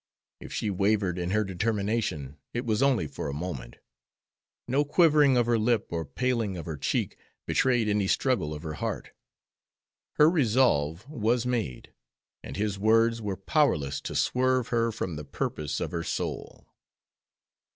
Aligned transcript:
If 0.39 0.51
she 0.51 0.71
wavered 0.71 1.19
in 1.19 1.29
her 1.29 1.43
determination 1.43 2.37
it 2.55 2.65
was 2.65 2.81
only 2.81 3.05
for 3.05 3.27
a 3.29 3.35
moment. 3.35 3.77
No 4.67 4.83
quivering 4.83 5.37
of 5.37 5.45
her 5.45 5.59
lip 5.59 5.89
or 5.93 6.05
paling 6.05 6.57
of 6.57 6.65
her 6.65 6.75
cheek 6.75 7.19
betrayed 7.45 7.87
any 7.87 8.07
struggle 8.07 8.51
of 8.51 8.63
her 8.63 8.73
heart. 8.81 9.11
Her 10.13 10.27
resolve 10.27 11.07
was 11.07 11.45
made, 11.45 11.93
and 12.41 12.57
his 12.57 12.79
words 12.79 13.21
were 13.21 13.37
powerless 13.37 14.01
to 14.01 14.15
swerve 14.15 14.69
her 14.69 14.91
from 14.91 15.17
the 15.17 15.23
purpose 15.23 15.79
of 15.79 15.91
her 15.91 16.03
soul. 16.03 16.65